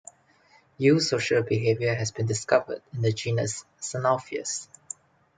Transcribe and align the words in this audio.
Eusocial 0.79 1.43
behavior 1.47 1.93
has 1.93 2.09
been 2.11 2.25
discovered 2.25 2.81
in 2.91 3.03
the 3.03 3.13
genus 3.13 3.65
"Synalpheus". 3.79 4.67